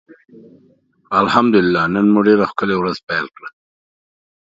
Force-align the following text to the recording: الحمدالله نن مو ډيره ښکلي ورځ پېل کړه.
الحمدالله 1.21 1.83
نن 1.93 2.05
مو 2.13 2.21
ډيره 2.27 2.45
ښکلي 2.51 2.75
ورځ 2.77 2.97
پېل 3.07 3.27
کړه. 3.35 3.49